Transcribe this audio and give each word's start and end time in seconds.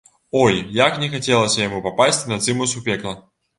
Ой, 0.43 0.55
як 0.77 0.97
не 1.03 1.09
хацелася 1.17 1.61
яму 1.67 1.83
папасці 1.89 2.35
на 2.35 2.41
цымус 2.49 2.77
у 2.83 2.85
пекла! 2.91 3.17